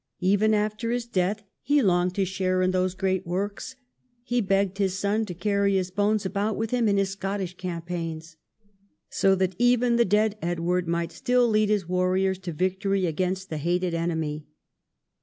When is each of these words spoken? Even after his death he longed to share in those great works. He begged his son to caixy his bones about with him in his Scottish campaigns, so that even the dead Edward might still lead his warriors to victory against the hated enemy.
Even 0.21 0.55
after 0.55 0.89
his 0.89 1.05
death 1.05 1.43
he 1.61 1.79
longed 1.83 2.15
to 2.15 2.25
share 2.25 2.63
in 2.63 2.71
those 2.71 2.95
great 2.95 3.23
works. 3.27 3.75
He 4.23 4.41
begged 4.41 4.79
his 4.79 4.97
son 4.97 5.27
to 5.27 5.35
caixy 5.35 5.75
his 5.75 5.91
bones 5.91 6.25
about 6.25 6.57
with 6.57 6.71
him 6.71 6.87
in 6.87 6.97
his 6.97 7.11
Scottish 7.11 7.55
campaigns, 7.55 8.35
so 9.09 9.35
that 9.35 9.53
even 9.59 9.97
the 9.97 10.03
dead 10.05 10.39
Edward 10.41 10.87
might 10.87 11.11
still 11.11 11.47
lead 11.47 11.69
his 11.69 11.87
warriors 11.87 12.39
to 12.39 12.51
victory 12.51 13.05
against 13.05 13.51
the 13.51 13.57
hated 13.59 13.93
enemy. 13.93 14.47